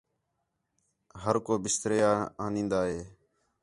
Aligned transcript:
ہر 1.23 1.35
کو 1.45 1.53
بِسترے 1.63 1.99
آ 2.11 2.13
آنیدا 2.45 2.81
ہِے 2.89 3.01